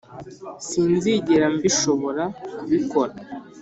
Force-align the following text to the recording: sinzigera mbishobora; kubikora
sinzigera 0.67 1.45
mbishobora; 1.55 2.23
kubikora 2.57 3.13